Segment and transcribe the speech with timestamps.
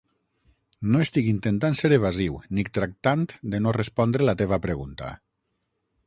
[0.93, 5.11] No estic intentant ser evasiu ni tractant de no respondre la teva pregunta.